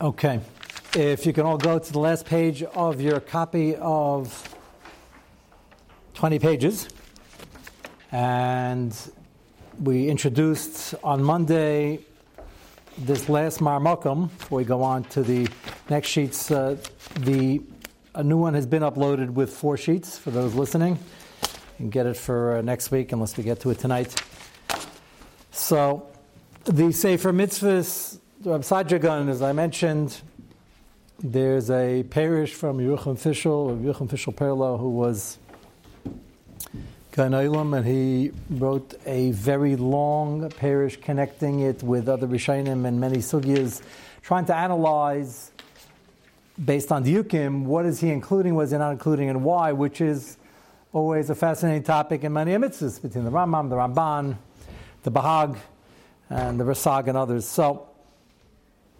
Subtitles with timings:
[0.00, 0.40] Okay.
[0.94, 4.54] If you can all go to the last page of your copy of
[6.14, 6.88] 20 pages.
[8.12, 8.96] And
[9.82, 12.00] we introduced on Monday
[12.98, 15.48] this last Marmokum before we go on to the
[15.88, 16.50] next sheets.
[16.50, 16.76] Uh,
[17.16, 17.60] the
[18.14, 20.98] a new one has been uploaded with four sheets for those listening.
[21.76, 24.14] Can get it for uh, next week unless we get to it tonight.
[25.50, 26.08] So,
[26.64, 30.20] the Sefer Mitzvahs, Rav Saadia Gaon, as I mentioned,
[31.18, 35.38] there's a parish from Yerucham Fischel, Yerucham Fischel Perla, who was
[37.10, 43.18] Gaon and he wrote a very long parish connecting it with other Rishonim and many
[43.18, 43.82] sugyas,
[44.22, 45.50] trying to analyze
[46.64, 50.00] based on Diukim, what is he including, what is he not including, and why, which
[50.00, 50.36] is
[50.94, 54.36] always a fascinating topic in many mitzvahs between the Rambam, the Ramban,
[55.02, 55.58] the Bahag,
[56.30, 57.48] and the Rasag, and others.
[57.48, 57.88] So,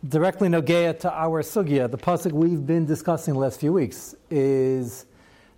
[0.06, 5.06] directly nogea to our sugya, the pasuk we've been discussing the last few weeks is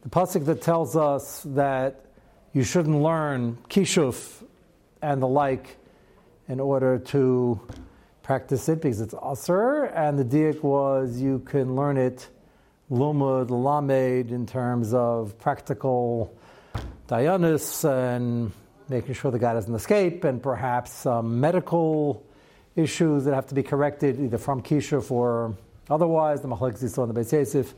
[0.03, 2.05] the pasuk that tells us that
[2.53, 4.45] you shouldn't learn kishuf
[5.00, 5.78] and the like
[6.48, 7.59] in order to
[8.23, 12.28] practice it because it's asr, and the diak was you can learn it
[12.91, 16.34] lumud lamed in terms of practical
[17.09, 18.53] dianus and
[18.89, 22.23] making sure the guy doesn't escape, and perhaps medical
[22.77, 25.56] issues that have to be corrected either from kishuf or
[25.91, 26.41] otherwise.
[26.43, 27.75] The machlek saw in the Beis Yosef,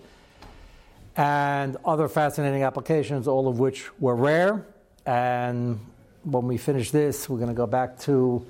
[1.16, 4.66] and other fascinating applications, all of which were rare.
[5.06, 5.80] And
[6.24, 8.46] when we finish this, we're going to go back to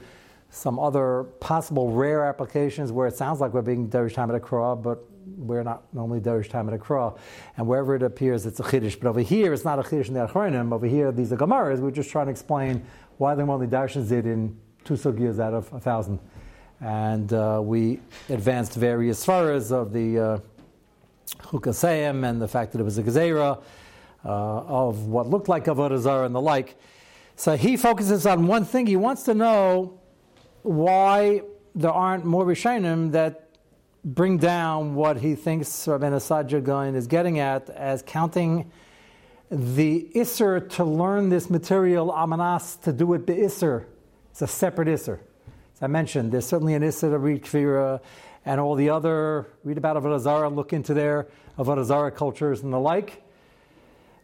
[0.50, 5.05] some other possible rare applications where it sounds like we're being Derish Tam Akra, but
[5.37, 7.15] we're not normally Derish time at a Akra.
[7.57, 8.98] And wherever it appears, it's a Chiddush.
[8.98, 10.73] But over here, it's not a Chiddush in the Achronim.
[10.73, 11.81] Over here, these are Gemaras.
[11.81, 12.84] We're just trying to explain
[13.19, 16.21] why the only Darshans did in two sugyas out of a thousand.
[16.81, 20.38] And uh, we advanced various svaras of the uh,
[22.25, 23.62] and the fact that it was a Gezerah
[24.25, 26.77] uh, of what looked like Avodah Zarah and the like.
[27.37, 28.87] So he focuses on one thing.
[28.87, 30.00] He wants to know
[30.62, 31.43] why
[31.75, 33.47] there aren't more Rishonim that
[34.14, 38.70] bring down what he thinks Rabbi Asad is getting at as counting
[39.50, 43.84] the Isser to learn this material, Amanas, to do it the Isser.
[44.30, 45.19] It's a separate Isser.
[45.74, 48.00] As I mentioned, there's certainly an Isser to read Kvira
[48.46, 51.26] and all the other, read about Avodah Zarah, look into their
[51.58, 53.22] Avodah Zarah cultures and the like.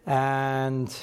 [0.06, 0.94] And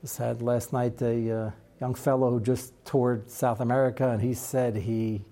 [0.00, 4.34] just had last night a uh, young fellow who just toured South America, and he
[4.34, 5.22] said he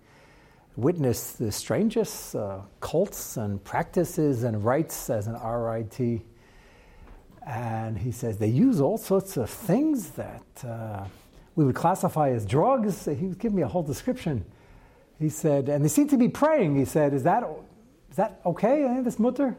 [0.78, 6.22] witnessed the strangest uh, cults and practices and rites as an RIT.
[7.44, 11.04] And he says they use all sorts of things that uh,
[11.56, 13.06] we would classify as drugs.
[13.06, 14.44] He was giving me a whole description.
[15.18, 16.76] He said, and they seem to be praying.
[16.76, 17.42] He said, "Is that
[18.10, 19.00] is that okay?
[19.02, 19.56] This mutter?"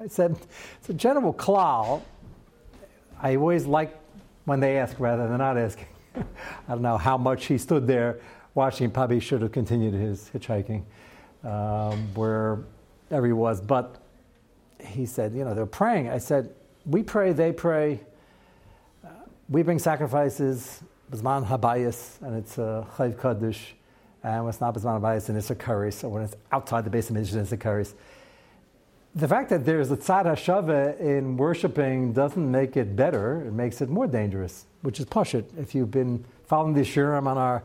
[0.00, 0.38] I said,
[0.78, 2.00] "It's a general klal."
[3.20, 3.94] I always like
[4.46, 5.88] when they ask rather than not asking.
[6.16, 6.22] I
[6.68, 8.20] don't know how much he stood there
[8.54, 8.90] watching.
[8.90, 10.82] Probably should have continued his hitchhiking
[11.44, 13.60] um, wherever he was.
[13.60, 14.00] But
[14.80, 16.08] he said, you know, they're praying.
[16.08, 16.54] I said,
[16.86, 18.00] we pray, they pray.
[19.04, 19.08] Uh,
[19.48, 23.74] we bring sacrifices, Bisman Habayis, and it's a Chayv Kaddish.
[24.22, 25.92] And when it's not Bisman Habayis, and it's a curry.
[25.92, 27.84] So when it's outside the base of Midrash, it's a curry
[29.14, 33.42] the fact that there's a tzad hashava in worshiping doesn't make it better.
[33.42, 35.44] It makes it more dangerous, which is pashit.
[35.56, 37.62] If you've been following the shirim on our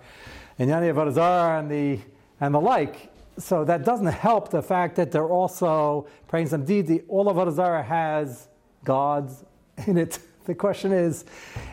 [0.59, 1.99] Inyani Avodah and the
[2.41, 7.03] and the like, so that doesn't help the fact that they're also praying some deed.
[7.07, 8.47] All of Avodah has
[8.83, 9.45] gods
[9.87, 10.19] in it.
[10.45, 11.25] The question is,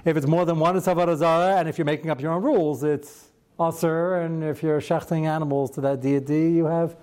[0.04, 2.84] if it's more than one, it's Avodah and if you're making up your own rules,
[2.84, 6.94] it's Aser, and if you're shechting animals to that deity, you have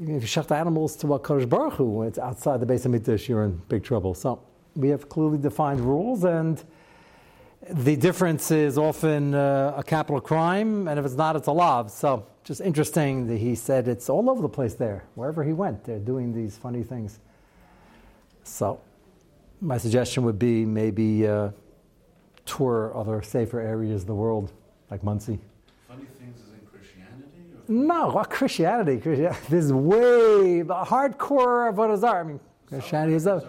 [0.00, 3.44] if you shecht animals to Kadosh Baruch Hu, it's outside the base of Mikdash, you're
[3.44, 4.12] in big trouble.
[4.12, 4.42] So
[4.74, 6.62] we have clearly defined rules, and
[7.70, 11.86] the difference is often uh, a capital crime, and if it's not, it's a law.
[11.86, 15.04] So just interesting that he said it's all over the place there.
[15.14, 17.18] Wherever he went, they're doing these funny things.
[18.44, 18.80] So
[19.60, 21.50] my suggestion would be maybe uh,
[22.44, 24.52] tour other safer areas of the world,
[24.90, 25.38] like Monsey.
[25.88, 27.26] Funny things is in Christianity?
[27.68, 28.96] Or No, Christianity.
[29.48, 32.26] This is way the hardcore of what is art.
[32.26, 33.48] I mean, Christianity is a.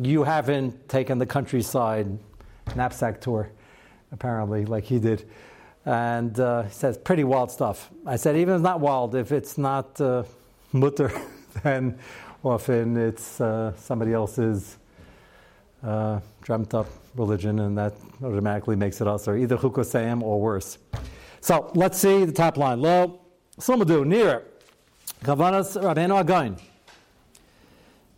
[0.00, 2.18] You haven't taken the countryside
[2.74, 3.50] knapsack tour,
[4.10, 5.28] apparently, like he did.
[5.86, 7.90] And uh, he says, pretty wild stuff.
[8.04, 10.24] I said, even if it's not wild, if it's not uh,
[10.72, 11.12] mutter,
[11.62, 11.98] then
[12.42, 14.78] often it's uh, somebody else's
[15.84, 20.78] uh, dreamt up religion, and that automatically makes it us, or either chukosayim or worse.
[21.40, 22.80] So let's see the top line.
[22.80, 23.20] Lo,
[23.60, 24.42] Sumadu, near
[25.22, 26.56] Kavanas Rabbeinu Again.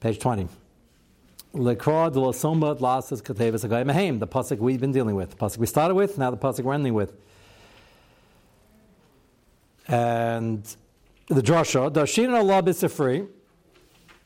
[0.00, 0.49] Page 20.
[1.56, 5.31] De Agay Mehem, the pasuk we've been dealing with.
[5.31, 7.14] The pasuk we started with, now the pasuk we're ending with.
[9.88, 10.62] And
[11.29, 13.29] the drasha, Dashin Allah Bisafri,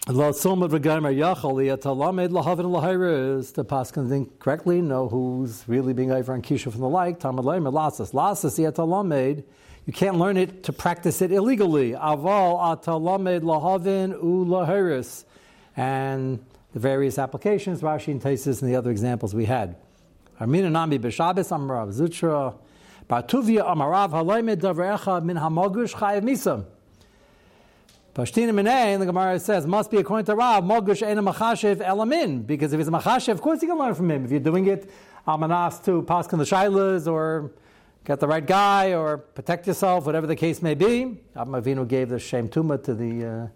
[0.08, 5.92] Lo Somad Regamer Yachal Yatalamed Lahavin Lahairis, the pasuk can think correctly, know who's really
[5.92, 8.12] being over on Kisha from the like, Tamad Laim Lasas.
[8.12, 9.44] Lasas Yatalamed,
[9.86, 11.92] you can't learn it to practice it illegally.
[11.92, 15.24] Aval Atalamed Lahavin U Lahairis.
[15.76, 19.76] And the various applications, Rashi and Taisis, and the other examples we had.
[20.40, 22.56] Armina Nami B'Shabes Amarav Zutra
[23.08, 26.64] Batuvia Amarav Halaymed Davrecha Min Hamagush Chayev Misam.
[28.14, 32.72] Pashtina Minay, the Gemara says, must be according to Rav, Mogush Ena Machashev Elamin, because
[32.72, 34.24] if he's a Machashev, of course you can learn from him.
[34.24, 34.90] If you're doing it,
[35.28, 37.52] Almanas to Paskin the Shilas, or
[38.04, 41.20] get the right guy, or protect yourself, whatever the case may be.
[41.36, 43.46] Avinu gave the Shem Tuma to the uh,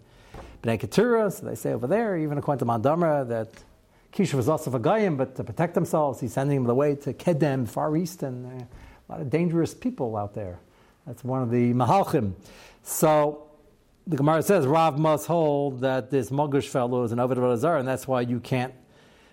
[0.64, 3.49] Bnei Keturah, so they say over there, even according to Mandamra, that
[4.14, 7.69] Kisha was also a Gayim, but to protect themselves, he's sending them away to Kedem,
[7.69, 10.58] Far East, and uh, a lot of dangerous people out there.
[11.06, 12.32] That's one of the Mahalchim.
[12.82, 13.50] So
[14.06, 18.08] the Gemara says Rav must hold that this Mogush fellow is an Ovid and that's
[18.08, 18.72] why you can't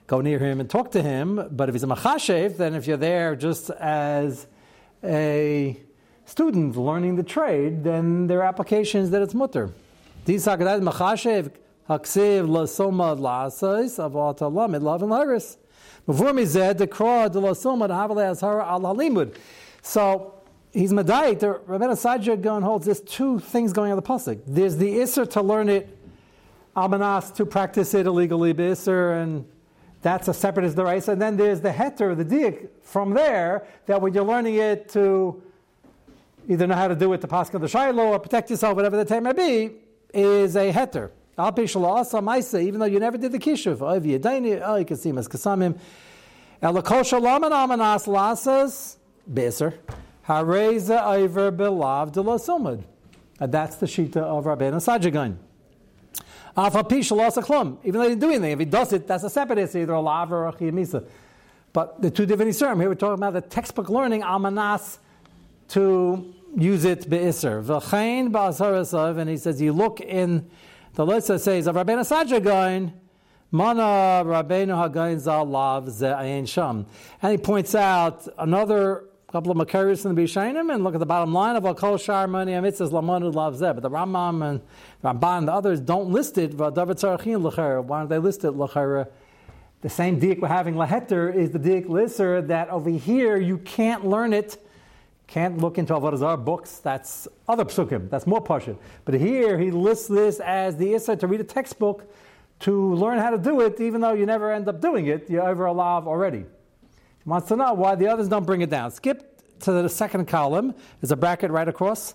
[0.07, 1.47] go near him and talk to him.
[1.51, 4.47] But if he's a Machashev, then if you're there just as
[5.01, 5.79] a
[6.25, 9.71] student learning the trade, then there are applications that it's mutter.
[10.25, 11.51] Hakadat Machashev
[11.89, 15.57] Haksiv Lasoma Lasais of Atalamid Lav and Laris.
[16.05, 19.35] Before me said the Kra de Lasoma to Havale Azhara al Halimud.
[19.81, 20.35] So
[20.71, 21.39] he's Medayit.
[21.39, 24.41] The Rabbeinu Sajid going holds there's two things going on the pasuk.
[24.45, 25.97] There's the Isser to learn it,
[26.75, 29.45] Almanas to practice it illegally, Isser, and
[30.03, 31.05] that's a separate is the right.
[31.07, 35.41] And then there's the heter, the dik from there, that when you're learning it to
[36.47, 39.05] either know how to do it to pasuk the Shiloh or protect yourself, whatever the
[39.05, 39.71] time may be,
[40.13, 41.11] is a heter.
[42.61, 45.79] Even though you never did the kishuv, you can see kasamim.
[46.61, 48.97] Elakol shalom and amanas lasas
[49.31, 49.73] beser
[50.27, 52.37] hareza over belav de la
[53.39, 55.39] And that's the shita of Rabbeinu Saadia Gaon.
[57.83, 59.93] Even though he didn't do anything, if he does it, that's a separate issue, either
[59.93, 61.05] a lav or a chiyamisa.
[61.73, 62.77] But the two different Yisurim.
[62.79, 64.99] Here we're talking about the textbook learning, amanas,
[65.69, 67.63] to use it be'isr.
[67.63, 70.49] V'chein ba'asarasav, and he says, you look in
[70.93, 72.93] the that says, of Rabbeinu Saadia Gaon,
[73.49, 76.85] Mana Rabbeinu Hagain Zalav Ze'ayin Sham.
[77.21, 81.05] And he points out another couple of Makaris in the Bishainim, and look at the
[81.05, 83.73] bottom line of Akol Shar Mani Amitzas Lamanu Lav Zeh.
[83.73, 84.61] But the Rambam and
[85.01, 87.81] the Ramban and the others don't list it, V'adavat Tzarachin L'chara.
[87.81, 89.07] Why don't they list it L'chara?
[89.81, 94.05] The same dik we're having Laheter is the dik Lisser that over here you can't
[94.05, 94.57] learn it
[95.31, 96.79] can't look into Avodah books.
[96.79, 98.09] That's other psukim.
[98.09, 98.77] That's more pashut.
[99.05, 102.13] But here he lists this as the issa to read a textbook
[102.59, 105.29] to learn how to do it, even though you never end up doing it.
[105.29, 106.39] You're over a lav already.
[106.39, 108.91] He wants to know why the others don't bring it down.
[108.91, 110.75] Skip to the second column.
[110.99, 112.13] There's a bracket right across.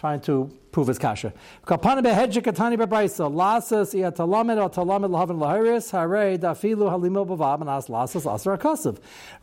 [0.00, 1.30] Trying to prove his kasha.
[1.66, 8.24] Kapana behedja katani bebraisa lasas iatalamed talamed hare dafilu bavav and as lasas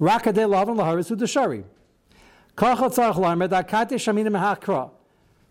[0.02, 0.48] rakade
[1.16, 1.64] udashari.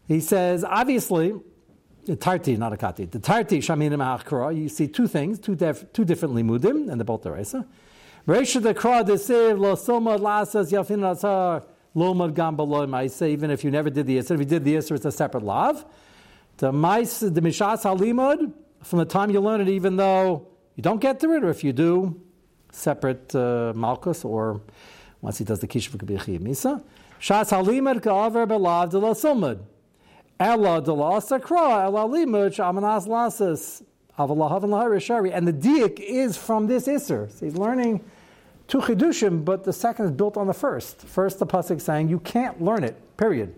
[0.08, 1.34] He says obviously.
[2.04, 3.10] The tarti, not a kati.
[3.10, 4.56] The tarti shamina mehakra.
[4.56, 7.66] You see two things, two, def, two different limudim, and they're both deraisa.
[8.28, 11.00] Reisha the kra desiv lo soma lasas yafin
[11.96, 14.32] Lomad gam ma'isa, even if you never did the Isser.
[14.32, 15.84] If you did the Isser, it's a separate lav.
[16.58, 21.00] The mais, the mishas halimud, from the time you learn it, even though you don't
[21.00, 22.20] get to it, or if you do,
[22.70, 24.60] separate uh, malchus, or
[25.22, 26.84] once he does the kishuv, chiyah misa.
[27.18, 29.60] Shas halimud ka'aver belav de la sumud.
[30.38, 33.06] Ella de la sakra, ella limud, shamanas
[34.18, 37.32] lahari And the diak is from this Isser.
[37.32, 38.04] So he's learning
[38.68, 41.02] two chidushim, but the second is built on the first.
[41.02, 42.96] First, the pasuk saying you can't learn it.
[43.16, 43.54] Period.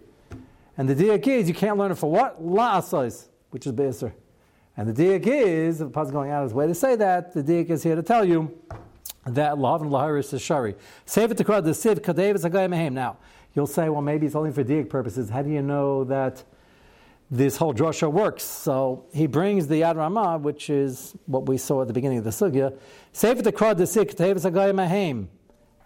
[0.77, 4.13] And the diak is you can't learn it for what la asais, which is beiser.
[4.77, 7.43] And the diak is the pasuk going out of his way to say that the
[7.43, 8.57] diak is here to tell you
[9.27, 10.75] that lav and lahiris is shari.
[11.05, 13.17] Save it to crowd the siv kadev is Now
[13.55, 15.31] you'll say, well, maybe it's only for diak purposes.
[15.31, 16.45] How do you know that?
[17.31, 18.45] This whole drasha works.
[18.45, 22.25] So he brings the Yad Ramah, which is what we saw at the beginning of
[22.25, 22.77] the sugya.
[23.13, 25.29] Sefer the Krad Desik Mahem.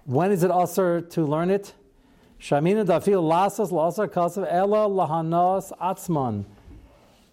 [0.04, 1.75] When is it also to learn it?
[2.40, 6.44] Shamina Dafil Lasas Lasar Kasav Ella Lahanos Atzman.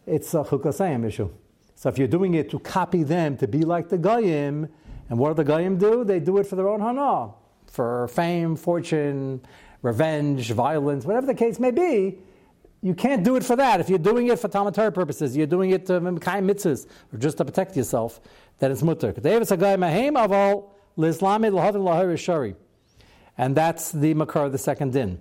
[0.05, 1.29] It's a Chukasayim issue.
[1.75, 4.69] So if you're doing it to copy them, to be like the Goyim,
[5.09, 6.03] and what do the Goyim do?
[6.03, 7.31] They do it for their own hana,
[7.67, 9.41] for fame, fortune,
[9.81, 12.19] revenge, violence, whatever the case may be.
[12.81, 13.81] You can't do it for that.
[13.81, 16.87] If you're doing it for Talmud Torah purposes, you're doing it to um, Mekayim mitzvahs,
[17.13, 18.21] or just to protect yourself,
[18.59, 19.13] then it's mutter.
[23.37, 25.19] And that's the makar of the second din.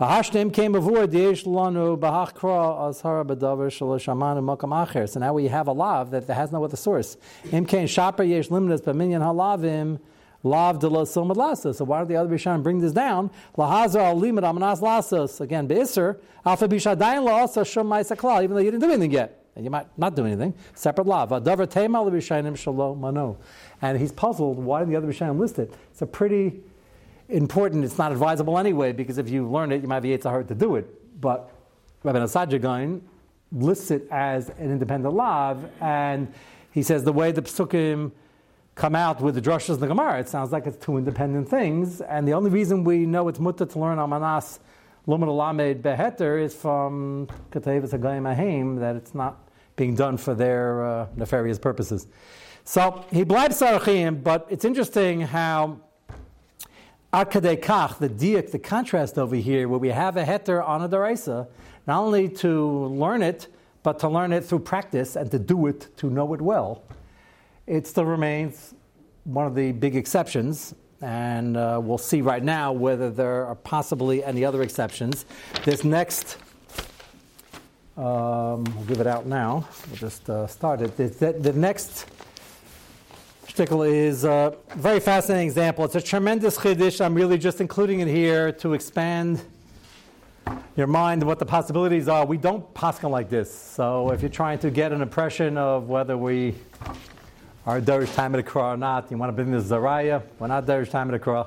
[0.00, 5.08] V'hashtem came avur diyesh lanu b'hachkra ashara b'davar shaloshamanu makam acher.
[5.08, 7.16] So now we have a lav that has no other source.
[7.50, 9.98] Im kein shaper yesh limnas b'minyan halavim
[10.48, 11.76] lav de lasos.
[11.76, 13.30] So why do the other Rishonim bring this down?
[13.56, 15.40] Lahazar al limit amanas lasos.
[15.40, 19.44] Again, be'isr alpha bishadayin la also shum ma'isa even though you didn't do anything yet.
[19.54, 20.54] And you might not do anything.
[20.74, 21.30] Separate lav.
[21.30, 23.38] Davar tema al Rishonim shalom mano.
[23.82, 25.72] And he's puzzled why did the other Rishonim list it.
[25.90, 26.60] It's a pretty
[27.28, 27.84] important.
[27.84, 30.76] It's not advisable anyway, because if you learn it, you might be hard to do
[30.76, 31.20] it.
[31.20, 31.50] But
[32.02, 33.00] Rabbi Nasajagain
[33.52, 36.32] lists it as an independent lav, and
[36.70, 38.12] he says the way the psukim
[38.78, 42.00] come out with the drushes and the Gemara, it sounds like it's two independent things.
[42.00, 44.60] And the only reason we know it's mutta to learn Amanas
[45.06, 50.86] Lumen Alamed Beheter is from Ketevas Hagayim Ahim, that it's not being done for their
[50.86, 52.06] uh, nefarious purposes.
[52.64, 55.80] So he blibes Sarachim, but it's interesting how
[57.12, 61.48] Akadekach, the diak, the contrast over here, where we have a heter on a daraisa,
[61.88, 63.48] not only to learn it,
[63.82, 66.84] but to learn it through practice and to do it, to know it well,
[67.68, 68.74] it still remains
[69.24, 70.74] one of the big exceptions.
[71.00, 75.26] And uh, we'll see right now whether there are possibly any other exceptions.
[75.64, 76.38] This next,
[77.96, 79.68] um, we'll give it out now.
[79.86, 80.96] We'll just uh, start it.
[80.96, 82.06] The, the, the next
[83.46, 85.84] shtickle is a very fascinating example.
[85.84, 87.04] It's a tremendous chiddush.
[87.04, 89.40] I'm really just including it here to expand
[90.76, 92.24] your mind what the possibilities are.
[92.24, 93.52] We don't paskin like this.
[93.52, 96.54] So if you're trying to get an impression of whether we
[97.66, 100.46] are Derish time of the Kra or not, you want to bring the Zaraya, we're
[100.46, 101.46] not Derish time of the Kra.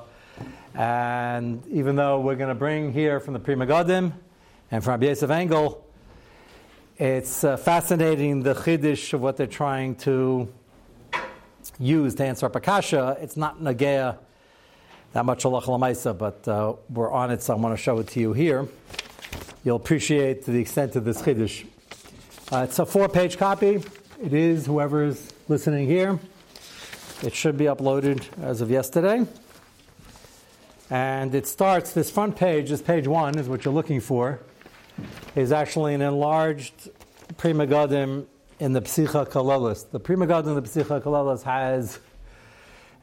[0.74, 4.12] And even though we're going to bring here from the Pri Megadim
[4.70, 5.84] and from Yosef Engel,
[6.98, 10.52] it's uh, fascinating the chiddush of what they're trying to
[11.78, 14.18] use to answer Pakasha, it's not Nagea
[15.12, 18.08] that much Allah Lamaisa, but uh, we're on it, so I want to show it
[18.08, 18.66] to you here.
[19.64, 21.66] You'll appreciate the extent of this Chiddush.
[22.50, 23.82] Uh, it's a four page copy.
[24.22, 26.18] It is, whoever is listening here,
[27.22, 29.26] it should be uploaded as of yesterday.
[30.88, 34.40] And it starts, this front page, this page one is what you're looking for,
[35.36, 36.88] is actually an enlarged
[37.36, 38.24] Pri Megadim
[38.60, 39.90] in the Psicha Kalalis.
[39.90, 41.98] The Pri Megadim in the Psicha Kalalis has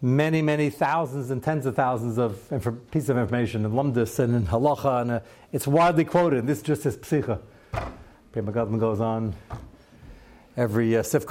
[0.01, 2.49] many, many thousands and tens of thousands of
[2.89, 5.19] pieces of information in Lumdis and in Halacha, and uh,
[5.51, 6.47] it's widely quoted.
[6.47, 7.39] This just is Psicha.
[8.31, 9.35] Pri Megadim goes on
[10.57, 11.27] every uh, Sif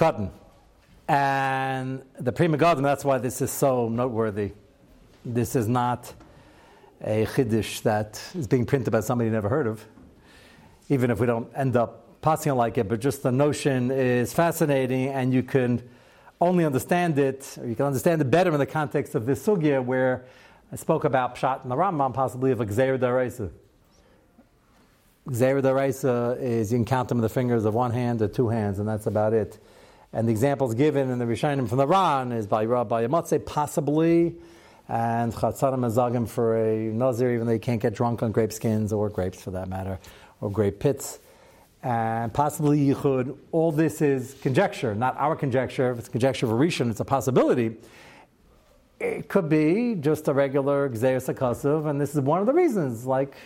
[1.08, 4.52] And the Pri Megadim, that's why this is so noteworthy.
[5.24, 6.12] This is not
[7.00, 9.86] a Chiddush that is being printed by somebody you never heard of,
[10.90, 15.08] even if we don't end up passing like it, but just the notion is fascinating,
[15.08, 15.82] and you can
[16.40, 19.82] only understand it, or you can understand it better in the context of this sugya
[19.82, 20.26] where
[20.70, 23.50] I spoke about Pshat and the Rambam, possibly of a Gzeir Daraisa.
[25.26, 28.48] Gzeir Daraisa is you can count them in the fingers of one hand or two
[28.48, 29.58] hands, and that's about it.
[30.12, 34.34] And the examples given in the Rishonim from the Ran is by Rabbi Yamatze, possibly,
[34.88, 38.92] and Chatzarim Azagim for a Nazir, even though you can't get drunk on grape skins
[38.92, 39.98] or grapes for that matter,
[40.40, 41.18] or grape pits
[41.82, 43.36] and possibly Yichud.
[43.52, 45.90] All this is conjecture, not our conjecture.
[45.92, 47.76] If it's conjecture of a Rishon, it's a possibility.
[49.00, 53.06] It could be just a regular Gzeir Sakasuv, and this is one of the reasons.
[53.06, 53.36] Like,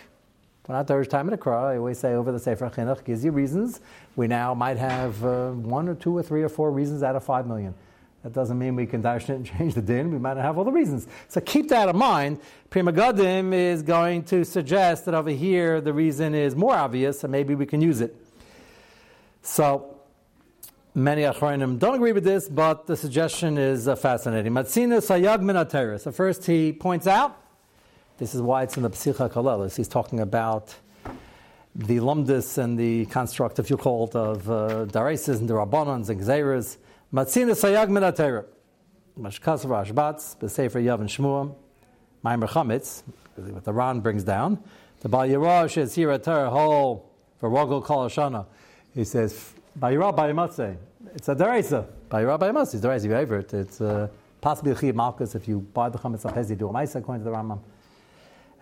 [0.67, 3.31] we're not Derish time in the I always say over the Sefer Chinuch gives you
[3.31, 3.81] reasons.
[4.15, 7.23] We now might have uh, one or two or three or four reasons out of
[7.23, 7.73] five million.
[8.23, 10.09] That doesn't mean we can dash and change the din.
[10.09, 11.05] We might not have all the reasons.
[11.27, 12.39] So keep that in mind.
[12.69, 17.31] Pri Megadim is going to suggest that over here the reason is more obvious, and
[17.31, 18.15] maybe we can use it.
[19.41, 19.97] So
[20.95, 24.53] many Achronim don't agree with this, but the suggestion is uh, fascinating.
[24.53, 26.01] Matzina Sayag Minateris.
[26.01, 27.42] So first he points out,
[28.23, 29.75] this is why it's in the Psicha Kalelis.
[29.75, 30.73] He's talking about
[31.75, 36.07] the lumdis and the construct, if you call it, of uh, Daresis and the Rabbanans
[36.07, 36.77] and Gzeiras.
[37.13, 38.45] Matzina Sayag Minateris.
[39.19, 41.53] Mashkas Rashbatz, B'Sefer Yavin Shemuah,
[42.23, 43.03] Maimer Chametz,
[43.35, 44.57] what the Ran brings down.
[45.01, 48.45] The Bal Yerash is here at Torah whole for Hashana.
[48.95, 50.77] He says, Bayira Bayimatze.
[51.13, 51.85] It's a deraisa.
[52.09, 53.03] Bayira Bayimatze deraisa.
[53.03, 53.53] You ever it.
[53.53, 54.07] It's uh,
[54.39, 57.25] possibly a chiyuv malchus if you buy the chametz apez, you do a ma'isa according
[57.25, 57.59] to the Rambam.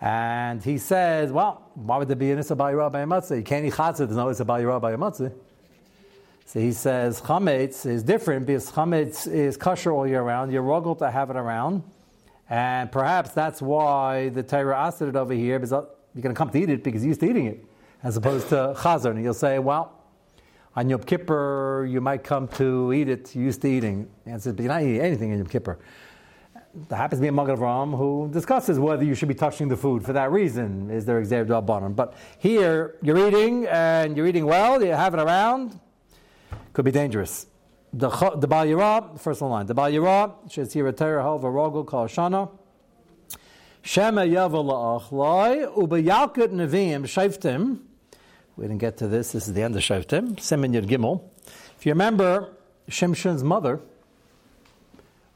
[0.02, 3.36] And he says, well, why would there be an Issa Bayira Bayimatze?
[3.36, 5.32] You can't eat chatzah, there's no Issa Bayira Bayimatze.
[6.44, 10.52] So he says chametz is different because chametz is kosher all year round.
[10.52, 11.84] You're ruggled to have it around,
[12.50, 16.50] and perhaps that's why the Torah asked it over here because you're going to come
[16.50, 17.64] to eat it because you're used to eating it,
[18.02, 19.12] as opposed to chazon.
[19.12, 19.92] And you'll say, well,
[20.74, 23.36] on Yom Kippur you might come to eat it.
[23.36, 24.10] You're used to eating.
[24.26, 25.78] Answer is, but you're not eating anything in Yom Kippur
[26.74, 29.76] there happens to be a Magen Avraham who discusses whether you should be touching the
[29.76, 30.90] food for that reason.
[30.90, 31.92] Is there exer bottom?
[31.92, 35.78] But here, you're eating and you're eating well, you have it around,
[36.72, 37.46] could be dangerous.
[37.92, 42.50] The, the Bal first line, the Bal Yirah, Shezira Terah Halva Rogel Kal Shana,
[43.82, 47.80] Shema Yavel La'achlai, Ubayalkut Nevi'im Shaiftim,
[48.56, 51.22] we didn't get to this, this is the end of Shaiftim, Simen Yud Gimel.
[51.76, 52.56] If you remember,
[52.88, 53.80] Shimshon's mother,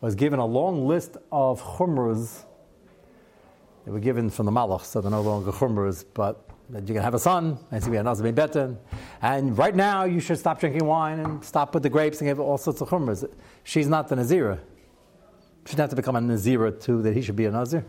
[0.00, 2.44] was given a long list of chumras.
[3.84, 7.02] They were given from the malach, so they're no longer chumras, but that you can
[7.02, 8.76] have a son, and so we have be better.
[9.22, 12.40] And right now, you should stop drinking wine and stop with the grapes and give
[12.40, 13.28] all sorts of chumras.
[13.62, 14.58] She's not the Nazira.
[15.66, 17.84] She doesn't have to become a Nazira too, that he should be a Nazir.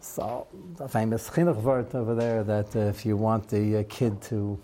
[0.00, 4.20] So, the famous chinuch word over there that uh, if you want the uh, kid
[4.22, 4.58] to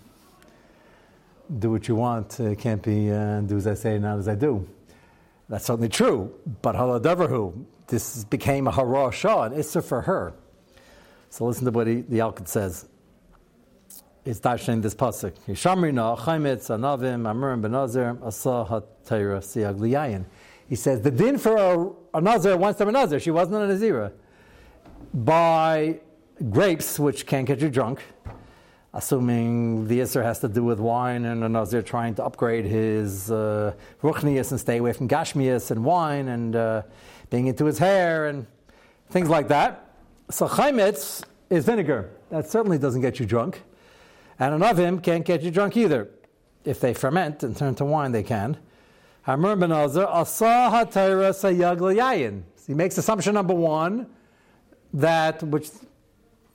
[1.58, 4.36] do what you want, it can't be uh, do as I say, not as I
[4.36, 4.66] do.
[5.52, 6.32] That's certainly true,
[6.62, 10.32] but haladavarhu, this became a hara shah, an issa for her.
[11.28, 12.88] So listen to what he, the Alkid says.
[14.24, 15.34] It's dashing this pasuk.
[15.46, 15.54] He
[20.74, 24.10] says the din for a, a nazir once they're a nazir, she wasn't a nazira,
[25.12, 26.00] by
[26.48, 28.00] grapes which can't get you drunk
[28.94, 33.30] assuming the Isser has to do with wine and a Nazir trying to upgrade his
[33.30, 33.72] uh,
[34.02, 36.82] and stay away from Gashmias and wine and uh,
[37.30, 38.46] being into his hair and
[39.10, 39.94] things like that.
[40.30, 42.10] So Chaimitz is vinegar.
[42.30, 43.62] That certainly doesn't get you drunk.
[44.38, 46.10] And an oven can't get you drunk either.
[46.64, 48.58] If they ferment and turn to wine, they can.
[49.26, 50.08] Ben Asa
[52.66, 54.06] He makes assumption number one
[54.94, 55.70] that, which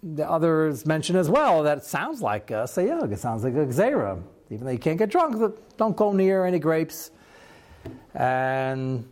[0.03, 3.65] the others mention as well that it sounds like a sayug, it sounds like a
[3.65, 4.21] gzera.
[4.49, 7.11] Even though you can't get drunk, don't go near any grapes.
[8.13, 9.07] And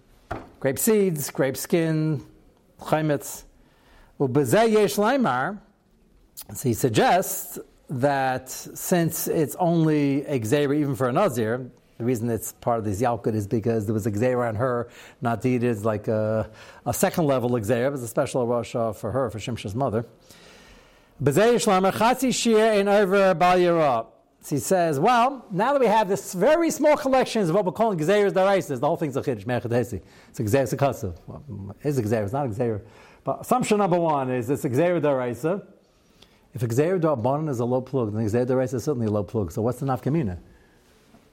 [0.60, 2.26] grape seeds, grape skin,
[2.80, 3.43] chaimitz.
[6.54, 12.52] So he suggests that since it's only gzera even for a nazir, the reason it's
[12.54, 14.89] part of this yalkut is because there was a gzera on her,
[15.21, 16.50] not needed like a,
[16.86, 17.88] a second level gzera.
[17.88, 20.06] It was a special rasha for her, for Shimshon's mother.
[21.19, 24.12] And over Bal
[24.47, 27.97] he says, well, now that we have this very small collection of what we're calling
[27.97, 30.01] Gezeir's Daraisis, the whole thing's a Chiddush, Mechadesi.
[30.30, 31.15] It's a Gezeir Sekasav.
[31.25, 32.82] Well, it's a Gezeir, it's not a Gezeir.
[33.23, 35.65] But assumption number one is it's a Daraisa.
[36.54, 39.23] If a Gezeir Darbanan is a low plug, then Gezeir Daraisa is certainly a low
[39.23, 39.51] plug.
[39.51, 40.38] So what's the nafkamina?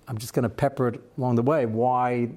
[0.08, 1.66] I'm just going to pepper it along the way.
[1.66, 2.30] Why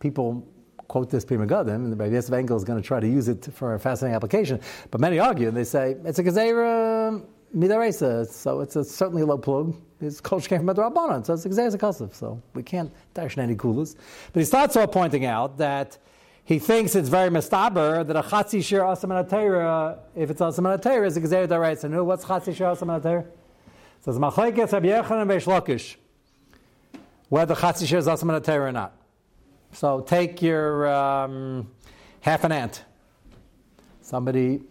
[0.00, 0.46] people
[0.88, 3.46] quote this Pri Megadim, and Rabbi Yosef Engel is going to try to use it
[3.52, 4.60] for a fascinating application.
[4.90, 7.22] But many argue, and they say it's a Gezerah
[7.56, 9.76] Midaresa, so it's a, certainly a low plug.
[10.00, 13.54] His culture came from Medrabanan, so it's a Gezerah Kasif, so we can't dash any
[13.54, 13.96] kulas.
[14.32, 15.98] But he starts off pointing out that
[16.44, 21.06] he thinks it's very mistaber that a chatzi shir asam atera, if it's asam atera,
[21.06, 21.90] is a gezerah daraisa.
[21.90, 23.26] No, what's chatzi shir asam atera?
[24.00, 25.96] Says machlekes Rabbi Yechon and Reish Lakish,
[27.28, 28.97] whether chatzi shir is asam atera or not.
[29.72, 31.70] So take your um,
[32.20, 32.84] half an ant.
[34.00, 34.62] Somebody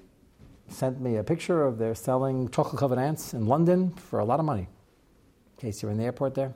[0.69, 4.39] sent me a picture of they're selling chocolate covered ants in London for a lot
[4.39, 4.67] of money.
[5.57, 6.53] In case you're in the airport there.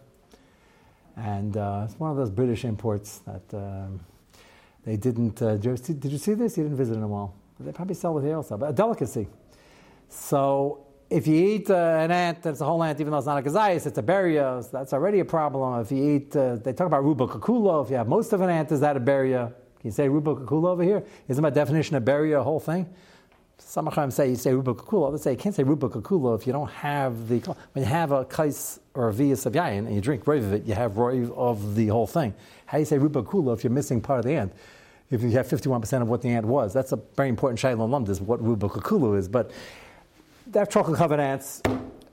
[1.15, 3.99] And uh, it's one of those British imports that um,
[4.85, 5.41] they didn't.
[5.41, 6.57] Uh, did, you see, this?
[6.57, 7.33] You didn't visit in a while.
[7.59, 9.27] They probably sell it here also, but a delicacy.
[10.09, 13.37] So if you eat uh, an ant that's a whole ant, even though it's not
[13.37, 15.81] a gazayas, it's a beria, so that's already a problem.
[15.81, 18.49] If you eat, uh, they talk about ruba kakula, if you have most of an
[18.49, 19.47] ant, is that a beria?
[19.47, 21.03] Can you say ruba kakula over here?
[21.27, 22.87] Isn't my definition of beria a whole thing?
[23.57, 25.09] Some of say you say ruba kakula.
[25.09, 27.39] Others say you can't say ruba kakula if you don't have the
[27.73, 30.53] when you have a kais or a vias of yayin and you drink roiv of
[30.53, 32.33] it, you have roiv of the whole thing.
[32.67, 34.53] How do you say ruba kakula if you're missing part of the ant?
[35.09, 38.07] If you have 51% of what the ant was, that's a very important shaila lumd
[38.07, 39.27] is what ruba kakulu is.
[39.27, 39.51] But
[40.51, 41.61] they have chocolate covered ants,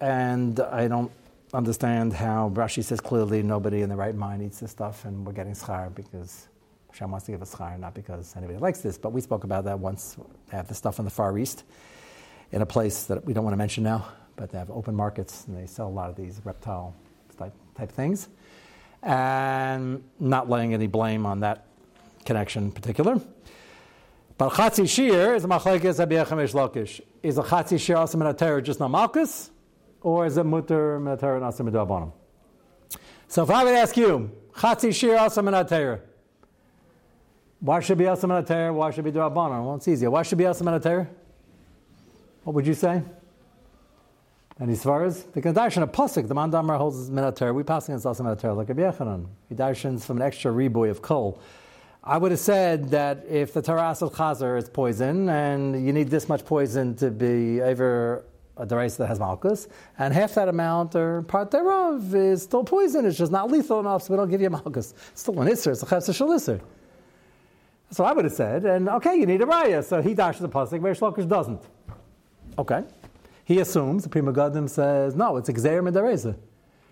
[0.00, 1.10] and I don't
[1.52, 5.32] understand how Rashi says clearly nobody in the right mind eats this stuff, and we're
[5.32, 6.46] getting schar because
[6.92, 8.96] Hashem wants to give us schar, not because anybody likes this.
[8.96, 10.16] But we spoke about that once.
[10.50, 11.64] They have the stuff in the Far East,
[12.52, 15.44] in a place that we don't want to mention now, but they have open markets,
[15.48, 16.94] and they sell a lot of these reptile
[17.36, 18.28] type, type things.
[19.02, 21.66] And not laying any blame on that
[22.24, 23.20] connection in particular.
[24.36, 27.00] But Chatzi Shir is a Machlekes Abiyachem Lakish.
[27.22, 29.50] Is a Chatzi Shir Asim Minater just not Malkus?
[30.00, 32.12] Or is it Mutter Minater and Asim Midabanim?
[33.26, 36.00] So if I would ask you, Chatzi Shir Asam and
[37.60, 39.64] why should be Asam and Why should be Durabanan?
[39.64, 40.10] Well, it's easier.
[40.10, 41.08] Why should be Asam and
[42.44, 43.02] What would you say?
[44.60, 47.54] And as far as the Darshan of Pasuk, the Mandamar holds his Minater.
[47.54, 49.26] We pass against Asam Minater like a Yechanan.
[49.48, 51.40] He darshans from an extra reboy of coal.
[52.04, 56.08] I would have said that if the Taras of Chazer is poison, and you need
[56.08, 58.24] this much poison to be over
[58.56, 63.04] a derais that has malchus, and half that amount or part thereof is still poison.
[63.04, 64.94] It's just not lethal enough, so we don't give you malchus.
[65.12, 65.72] It's still an isser.
[65.72, 66.60] It's a chesed isser.
[67.96, 68.64] What I would have said.
[68.64, 70.80] And okay, you need a raya, so he dashes the pasuk.
[70.80, 71.62] Where Reish Lakish doesn't.
[72.58, 72.84] Okay,
[73.44, 76.36] he assumes the Pri Megadim says no, it's a gzeir medareza.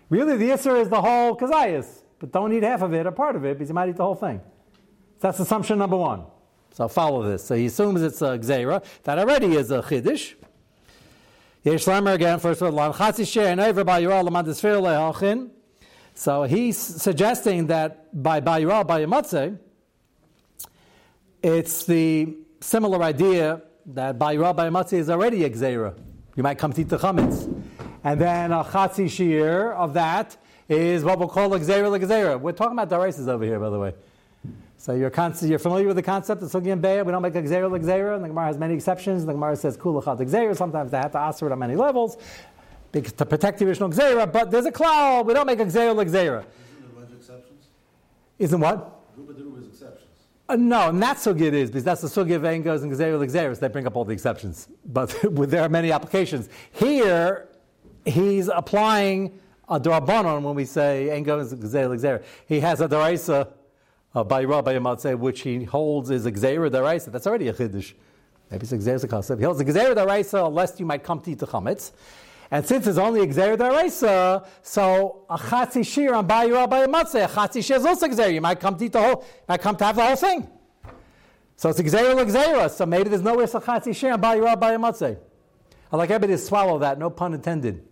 [0.09, 3.35] Really, the isser is the whole kazayas, but don't eat half of it or part
[3.35, 4.41] of it because you might eat the whole thing.
[5.19, 6.23] That's assumption number one.
[6.71, 7.43] So follow this.
[7.43, 10.35] So he assumes it's a gzeira that already is a chiddush.
[11.63, 15.51] Yesh Lamer again, first Chatzi Sheh and.
[16.13, 19.57] So he's suggesting that by Bayural, by Yamatze,
[21.43, 25.97] it's the similar idea that Bayural, by Yamatze is already a Gzeira.
[26.35, 27.53] You might come to eat the chametz.
[28.03, 30.37] And then a Chatzi Shir of that
[30.69, 32.39] is what we'll call a Gzeira.
[32.39, 33.93] We're talking about Darises over here, by the way.
[34.79, 35.11] So you're,
[35.41, 37.03] you're familiar with the concept of sugi and beya.
[37.03, 39.25] We don't make a gzera l'gzera, and the Gemara has many exceptions.
[39.25, 40.55] The Gemara says kulachat gzera.
[40.55, 42.17] Sometimes they have to ask it on many levels
[42.93, 44.31] to protect the original gzera.
[44.31, 45.25] But there's a cloud.
[45.25, 46.05] We don't make a gzera l'gzera.
[46.05, 47.65] Isn't there a bunch of exceptions?
[48.37, 48.93] Isn't what?
[49.67, 50.03] Exceptions.
[50.47, 53.19] Uh, no, and that's sugi it is because that's the sugi of engos and gzera
[53.19, 53.55] l'gzera.
[53.55, 54.67] So they bring up all the exceptions.
[54.85, 57.49] But there are many applications here.
[58.05, 62.23] He's applying a drabanon when we say engos and gzera l'gzera.
[62.47, 63.49] He has a daraisa
[64.17, 67.11] uh, by Rabbi Yamatzeh, which he holds is Gzeira Daraisa.
[67.11, 67.93] That's already a Chiddush.
[68.49, 69.37] Maybe it's Gzeira Kasab.
[69.37, 71.91] He holds a Gzeira Daraisa, lest you might come to eat the Chametz.
[72.49, 77.27] And since it's only Gzeira Daraisa, so a Chatzi Shir on Bayi Rabbi Yamatzeh, a
[77.27, 78.33] Chatzi Shir is also Gzeira.
[78.33, 80.49] You might come to eat the whole, might come to have the whole thing.
[81.55, 82.71] So it's Gzeira Gzeira.
[82.71, 85.15] So maybe there's no nowhere a Chatzi Shir on Bayi Rabbi Yamatzeh.
[85.91, 87.83] I'd like everybody to swallow that, no pun intended.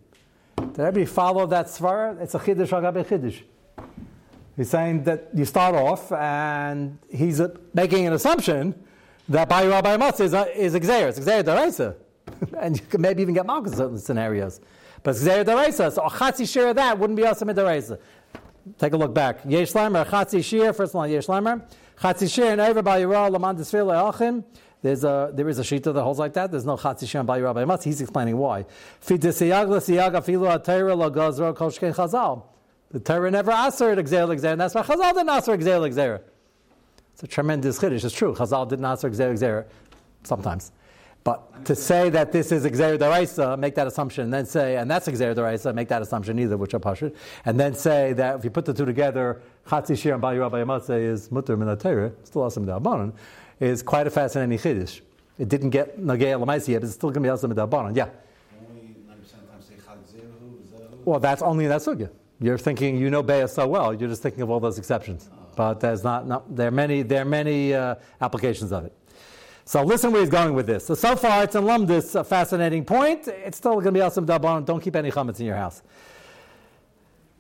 [0.58, 2.20] Did everybody follow that svara?
[2.20, 3.44] It's a chiddush agabe chiddush.
[4.56, 7.42] He's saying that you start off and he's
[7.74, 8.74] making an assumption
[9.28, 11.10] that by Rabbi Matzah is is Gzeir.
[11.10, 11.96] It's Gzeir Daraisa.
[12.60, 14.62] and you can maybe even get Malchus in certain scenarios.
[15.04, 15.92] But Gzeir Daraisa.
[15.92, 18.00] So a Chatzi share of that wouldn't be in Daraisa.
[18.80, 19.40] Take a look back.
[19.46, 21.66] Yesh Lamer, Chatzi share, first one, Yesh Lamer.
[22.00, 24.44] Chatzi share and over by Yirah, Laman Desfir Le'achim.
[24.82, 26.52] There's a, there is a shita that holds like that.
[26.52, 27.84] There's no Chatzi share by Rabbi Matzah.
[27.84, 28.66] He's explaining why.
[29.02, 32.44] Fi desiyag l'siyag afilu ha-teira lo-gazro kol shkei chazal.
[32.96, 36.22] The Torah never asked to Gzeir and that's why Chazal didn't ask her Gzeir.
[37.12, 38.06] It's a tremendous chiddush.
[38.06, 38.34] It's true.
[38.34, 39.66] Chazal didn't ask her Gzeir
[40.24, 40.72] sometimes.
[41.26, 44.90] But to say that this is Gzeir Daraisa, make that assumption, and then say, and
[44.90, 48.46] that's Gzeir Daraisa, make that assumption either, which are Pashut, and then say that if
[48.46, 52.14] you put the two together, Chatzi Shir and Bali Rabbi Yamatze is Mutter Min Torah,
[52.24, 53.12] still Asim Da'abanan,
[53.60, 55.02] is quite a fascinating chiddush.
[55.38, 57.94] It didn't get Nagei Lamaisi yet, but it's still going to be Asim Da'abanan.
[57.94, 58.08] Yeah.
[58.70, 62.10] Only 90% of the time say Chag Well, that's only in that sugya.
[62.40, 63.94] You're thinking you know Be'ah so well.
[63.94, 65.30] You're just thinking of all those exceptions.
[65.56, 68.94] But there's not, not there are many there are many uh, applications of it.
[69.64, 70.86] So listen where he's going with this.
[70.86, 73.28] So so far it's in Lumdis a fascinating point.
[73.28, 74.66] It's still going to be awesome dabon.
[74.66, 75.82] Don't keep any chametz in your house.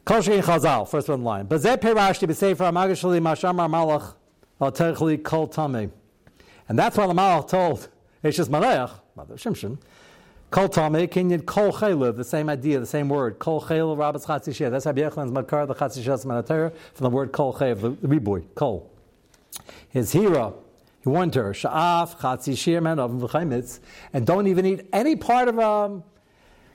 [0.05, 1.47] Kol Chazal, first one line.
[1.47, 4.13] Bazeh perashti b'sefer amagashali mashamar malach
[4.62, 5.91] al kol tameh.
[6.69, 7.89] And that's why the malach told
[8.25, 9.77] Eshes Malach, Mother Shimshon,
[10.51, 13.39] Kol Tame, Kinyan Kol Chaylev, the same idea, the same word.
[13.39, 14.71] Kol Chaylev, Rabbis Chatzisheh.
[14.71, 18.89] That's Rabbi Yechon's Makar, the Chatzisheh Manatera, from the word Kol Chaylev, the Riboy, Kol.
[19.89, 20.55] His hero,
[21.01, 23.79] he warned her, Sha'af, Chatzisheh, Man of V'chaimitz,
[24.13, 26.03] and don't even eat any part of a um,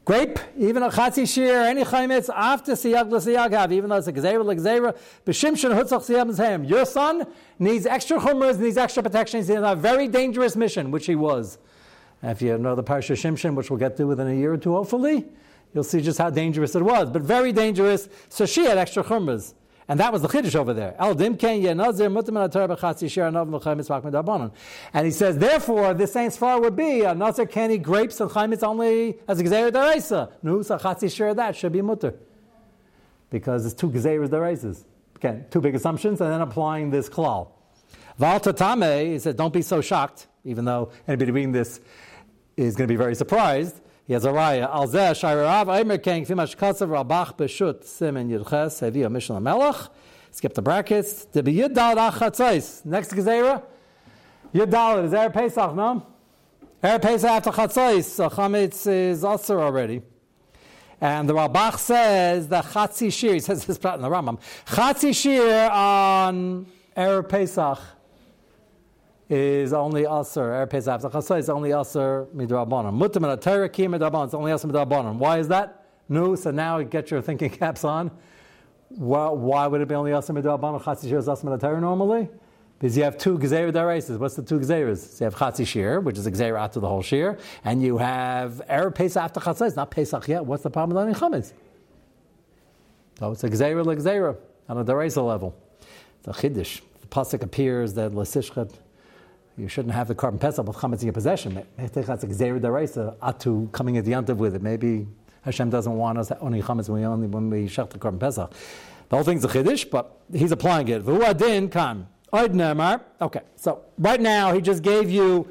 [0.04, 4.44] grape, even a Chatzisheh, any chaimitz, after Siyag L'Siyag have, even though it's a Gzeira
[4.44, 6.68] L'Gzeira, B'Shimshon Hutzach Zhem.
[6.68, 7.26] Your son
[7.59, 11.59] needs extra chumras, needs extra protection, he's in a very dangerous mission, which he was.
[12.22, 14.74] If you know the Parsha Shimshon, which we'll get to within a year or two,
[14.74, 15.24] hopefully,
[15.72, 17.11] you'll see just how dangerous it was.
[17.11, 18.09] But very dangerous.
[18.28, 19.54] So she had extra chumras.
[19.88, 20.94] And that was the chiddush over there.
[24.94, 28.62] And he says, therefore, this same sfar would be a nazir candy grapes and chaimitz
[28.62, 30.30] only as a gzeir deraisa.
[30.44, 32.14] No, so chatzi share that should be mutter
[33.30, 34.85] because it's two gezeiras deraises.
[35.16, 37.48] Again, two big assumptions, and then applying this klal.
[38.16, 41.80] Val tatame, he said, don't be so shocked, even though anybody reading this
[42.64, 43.81] is going to be very surprised.
[44.07, 44.68] He has a raya.
[44.68, 49.88] Al zeh shayrav aimer keng fimash katsav rabach b'shut simen yirches hevi mishal melech.
[50.33, 51.25] Skip the brackets.
[51.27, 52.85] To be yidal achatzais.
[52.85, 53.62] Next gezerah.
[54.55, 56.07] Yidal is Erev Pesach, no?
[56.83, 58.05] Erev Pesach after chatzais.
[58.05, 60.03] So chametz is also already.
[61.01, 65.70] And the Rabach says the Chatzi Shir, he says this in the Rambam, Chatzi Shir
[65.70, 67.79] on Erev Pesach
[69.30, 72.98] is only Aser, Erev Pesach, the is only Aser Midrabanim.
[72.98, 75.16] Mutam and Atayra Ki Midrabanim, it's only Aser Midrabanim.
[75.16, 75.86] Why is that?
[76.08, 78.10] No, so now get your thinking caps on.
[78.88, 80.82] Why, why would it be only Aser Midrabanim?
[80.82, 82.28] Chatzi Shir is Aser Midrabanim normally?
[82.80, 84.18] Because you have two Gezeira Daraises.
[84.18, 84.98] What's the two Gezeiras?
[84.98, 88.62] So you have Chatzi Shir, which is Gezeira after the whole Shir, and you have
[88.68, 89.68] Erev Pesach after Chatzai.
[89.68, 90.44] It's not Pesach yet.
[90.44, 91.52] What's the problem with learning Chametz?
[93.20, 94.36] So it's a Gezeira like Gezeira
[94.68, 95.54] on a Daraisa level.
[96.18, 96.80] It's a Chiddush.
[97.02, 98.72] The Pasuk appears that Lasishchat,
[99.56, 101.62] you shouldn't have the carbon Pesach with Chametz in your possession.
[101.78, 104.62] Atu coming at the Yantav with it.
[104.62, 105.06] Maybe
[105.42, 108.52] Hashem doesn't want us only Chametz we only when we shech the carbon Pesach.
[109.08, 111.04] The whole thing's a Chiddush, but he's applying it.
[113.20, 115.48] Okay, so right now he just gave you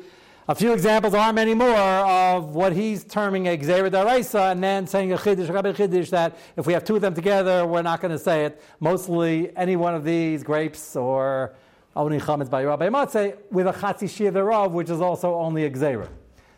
[0.47, 4.87] a few examples, aren't many more, of what he's terming a Gzera Daraisa, and then
[4.87, 8.01] saying a Chiddush, a Chiddush, that if we have two of them together, we're not
[8.01, 8.59] going to say it.
[8.79, 11.53] Mostly any one of these, grapes or
[11.99, 15.69] Oni Chametz by Rabbi Matzeh, with a Chatzi Shir thereof, which is also only a
[15.69, 16.07] Gzera.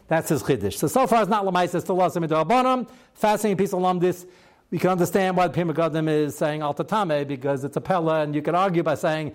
[0.08, 0.76] That's his Chiddush.
[0.76, 2.88] So, so far it's not Lamais, it's still Lasim Midrabanim.
[3.16, 4.28] Fascinating piece of Lamdis.
[4.70, 8.44] We can understand why Pri Megadim is saying Altatame, because it's a Pella, and you
[8.44, 9.34] can argue by saying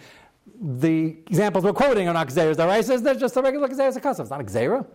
[0.60, 2.54] the examples we're quoting are not Gzeras.
[2.54, 4.20] The says they're just a regular Gzeras Akasav.
[4.20, 4.86] It's not a Gzera.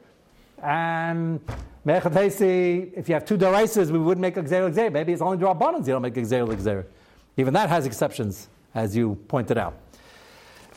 [0.64, 1.42] And
[1.86, 4.90] Mechatesi, if you have two Daraises, we wouldn't make a Gzera.
[4.90, 6.86] Maybe it's only Drabanans you don't make a Gzera.
[7.36, 9.81] Even that has exceptions, as you pointed out.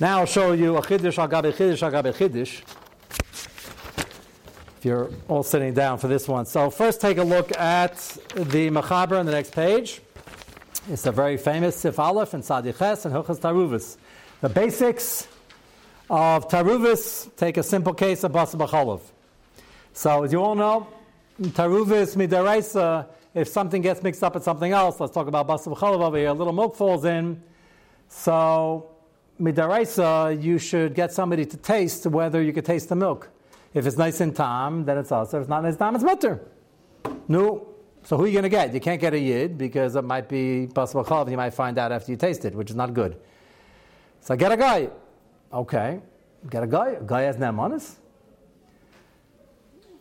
[0.01, 2.63] Now I'll show you a Chiddush, Agabe Chiddush, Agabe Chiddush.
[4.79, 6.47] If you're all sitting down for this one.
[6.47, 7.95] So first take a look at
[8.35, 10.01] the Machaber on the next page.
[10.91, 13.97] It's a very famous Sif Aleph and Sadiches and Hilchas Taruvis.
[14.41, 15.29] The basics
[16.11, 19.01] of taruvis take a simple case of basa b'cholov.
[19.93, 20.89] So, as you all know,
[21.41, 26.03] taruvis midaraisa, if something gets mixed up with something else, let's talk about basa b'cholov
[26.03, 27.41] over here, a little milk falls in.
[28.09, 28.91] So,
[29.41, 33.31] midaraisa, you should get somebody to taste whether you could taste the milk.
[33.73, 35.39] If it's nice and tam, then it's also.
[35.39, 36.41] If it's not nice and tam, it's mutter.
[37.29, 37.69] No.
[38.05, 38.73] So who are you going to get?
[38.75, 41.31] You can't get a yid because it might be possible b'cholov.
[41.31, 43.17] You might find out after you taste it, which is not good.
[44.21, 44.91] So get a guy.
[45.53, 46.01] Okay.
[46.51, 46.91] Get a guy.
[46.91, 47.95] A guy has nemanis.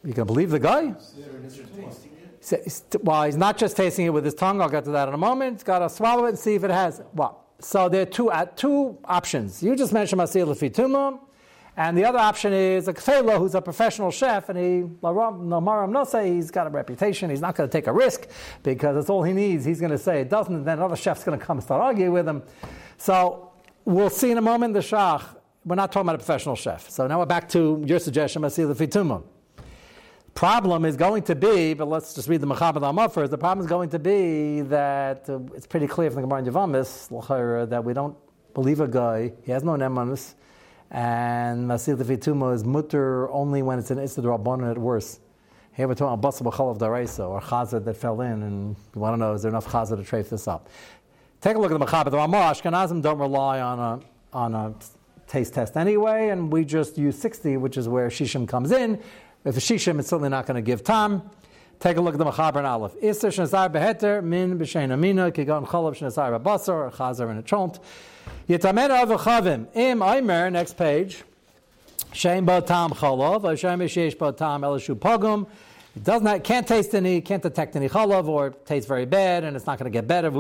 [0.04, 0.93] You can believe the guy?
[3.02, 4.62] Well, he's not just tasting it with his tongue.
[4.62, 5.63] I'll get to that in a moment.
[5.63, 7.02] Got to swallow it and see if it has.
[7.13, 9.63] Well, so there are two, uh, two options.
[9.63, 11.20] You just mentioned Masir Lefituma.
[11.76, 14.63] And the other option is a kfela who's a professional chef, and he,
[15.02, 17.32] Namaram Nose, he's got a reputation.
[17.32, 18.28] He's not going to take a risk
[18.62, 19.66] because that's all he needs.
[19.66, 21.82] He's going to say it doesn't, and then another chef's going to come and start
[21.82, 22.44] arguing with him.
[23.00, 23.54] So
[23.86, 25.24] We'll see in a moment the shach.
[25.66, 26.89] We're not talking about a professional chef.
[26.89, 29.24] So now we're back to your suggestion, Masih the Fituma.
[30.36, 33.30] Problem is going to be, but let's just read the Mechaber Amar first.
[33.30, 36.46] The problem is going to be that uh, it's pretty clear from the Gemara in
[36.46, 38.17] Yavamis that we don't
[38.56, 39.32] believe a guy.
[39.43, 40.34] He has no nemanus,
[40.89, 45.22] and Masih the Fituma is mutter only when it's an Isad Rabbanon at worst.
[45.74, 49.13] Here we're talking about Basar of Daraisa or Chazad that fell in, and you want
[49.13, 50.67] to know is there enough Chazad to trace this up?
[51.41, 52.10] Take a look at the Mechaber.
[52.10, 54.00] The Ramah Ashkenazim don't rely on a,
[54.36, 54.74] on a
[55.28, 59.00] taste test anyway, and we just use 60, which is where Shishim comes in.
[59.46, 61.22] If it's Shishim, it's certainly not going to give time.
[61.80, 62.94] Take a look at the Mechaber and Aleph.
[63.02, 67.80] Isser Shnazar Beheter, Min B'Shein Amina, Kigon Chalav Shnazar Basar, or Chazer and a Chont.
[68.48, 71.24] Yitamer Avachavim, Im Aimer, next page.
[72.14, 75.48] Shein Ba Tam Chalav, Hashem Yeshesh Ba Tam Elishu Pogum.
[75.96, 79.56] It does not, can't taste any, can't detect any chalav, or tastes very bad, and
[79.56, 80.32] it's not going to get better.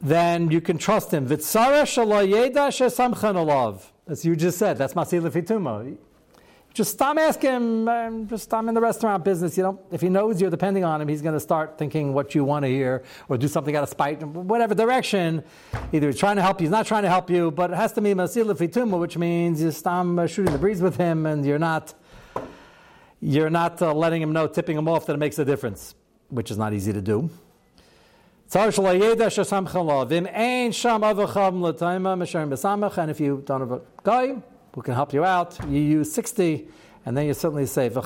[0.00, 1.24] Then you can trust him.
[1.24, 1.54] As
[4.24, 5.96] you just said, that's masila fituma.
[6.74, 7.88] Just stop asking him.
[7.88, 9.56] Um, just I'm in the restaurant business.
[9.56, 12.34] You know, if he knows you're depending on him, he's going to start thinking what
[12.34, 15.44] you want to hear, or do something out of spite, whatever direction.
[15.92, 17.92] Either he's trying to help you, he's not trying to help you, but it has
[17.92, 21.60] to be masila fituma, which means you stop shooting the breeze with him, and you're
[21.60, 21.94] not
[23.20, 25.94] you're not uh, letting him know, tipping him off that it makes a difference,
[26.28, 27.30] which is not easy to do.
[28.52, 28.74] And
[33.10, 34.42] if you don't have a guy
[34.74, 36.68] who can help you out, you use 60,
[37.06, 37.96] and then you certainly say, it's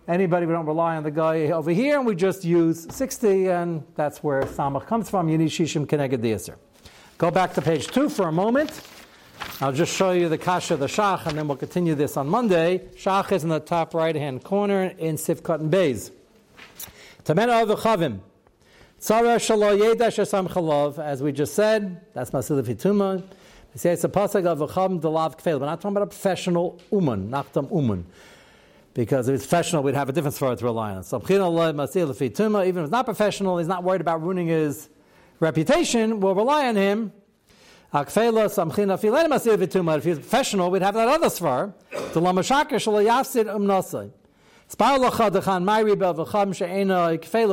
[0.08, 3.84] anybody, we don't rely on the guy over here, and we just use 60, and
[3.94, 5.28] that's where Samach comes from.
[5.28, 6.54] You need Shishim Keneged
[7.18, 8.80] Go back to page 2 for a moment.
[9.60, 12.78] I'll just show you the kasha, the shach, and then we'll continue this on Monday.
[12.96, 16.10] Shach is in the top right hand corner in Sifkat and Beis.
[17.24, 18.20] Tamena of the Chavim.
[19.00, 23.22] Tzara shalo yeda shesam chalav, as we just said, that's Masil Fituma.
[23.72, 25.60] They say it's a pasuk of V'chavim delav kfeil.
[25.60, 28.06] We're not talking about a professional uman, nachtam uman.
[28.94, 31.02] Because if it's professional, we'd have a different svara to rely on.
[31.02, 34.88] So, even if it's not professional, he's not worried about ruining his
[35.40, 37.12] reputation, we'll rely on him
[37.96, 38.24] if he's
[40.18, 41.72] professional, we'd have that other kfela.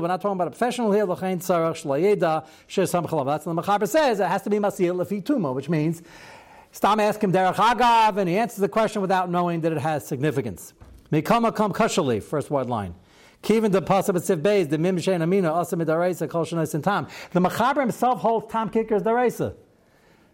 [0.01, 1.05] We're not talking about a professional here.
[1.05, 1.39] That's what
[3.55, 4.19] the Mechaber says.
[4.19, 6.01] It has to be masil lefi tuma, which means
[6.71, 10.07] Stam ask him derech agav, and he answers the question without knowing that it has
[10.07, 10.73] significance.
[11.11, 12.95] Mikama kam kashali, first word line.
[13.43, 17.07] Kivin the pasab siv beis the mim shein amina asam midaraisa kol shenais and tam.
[17.31, 19.55] The Mechaber himself holds tam kickers daraisa.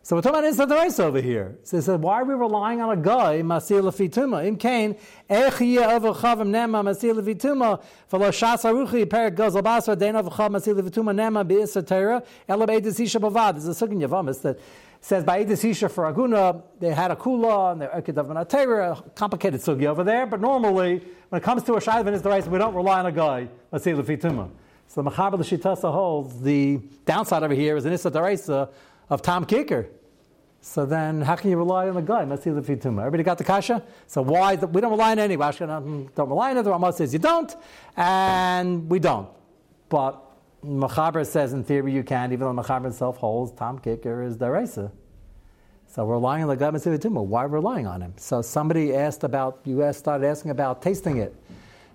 [0.07, 1.57] So we're talking about Isra Daraisa over here.
[1.63, 4.45] So he said, why are we relying on a guy, Masir Lefituma?
[4.45, 4.95] Im Kain,
[5.29, 10.79] Ech Yeh Avachavim Nema Masir Lefituma, V'lo Shas Aruchi Perik Gozel Basra, Dein Avachav Masir
[10.79, 13.61] Lefituma Nema Be'isa Teira, Elab Eidis Isha Bavad.
[13.61, 14.57] There's a Sugin Yavamis that
[15.07, 19.85] says by Eidis Isha for Aguna, they had a kula and and Teira, complicated sugi
[19.85, 22.99] over there, but normally, when it comes to a Shaiv and Isra we don't rely
[22.99, 24.49] on a guy, Masir Lefituma.
[24.87, 28.69] So the Mechaber L'Shitasa holds the downside over here is an Issa Daraisa
[29.09, 29.87] of Tom Kicker.
[30.59, 32.25] So then, how can you rely on the guy?
[32.25, 32.99] Massila Fituma?
[32.99, 33.83] Everybody got the kasha?
[34.07, 34.57] So why?
[34.57, 35.37] The, we don't rely on any.
[35.37, 36.63] Ashkenazim don't rely on it.
[36.63, 37.55] The Ramah says you don't,
[37.95, 39.29] and we don't.
[39.87, 40.21] But
[40.67, 44.91] Mechaber says in theory you can't, even though Mechaber himself holds Tom Kicker is Daraisa.
[45.87, 47.25] So we're relying on the guy Masivituma.
[47.25, 48.13] Why are we relying on him?
[48.17, 51.33] So somebody asked about, you asked, started asking about tasting it.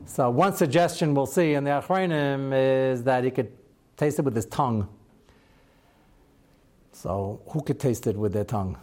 [0.06, 3.52] So one suggestion we'll see in the Achrayim is that he could
[3.96, 4.88] taste it with his tongue.
[6.92, 8.78] So who could taste it with their tongue?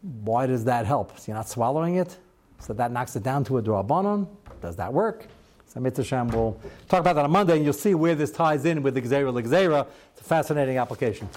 [0.00, 1.18] Why does that help?
[1.18, 2.16] So you're not swallowing it?
[2.58, 4.26] So that knocks it down to a drabanon.
[4.60, 5.28] Does that work?
[5.74, 8.80] So Mitzvah will talk about that on Monday, and you'll see where this ties in
[8.82, 11.28] with the Gzera It's a fascinating application.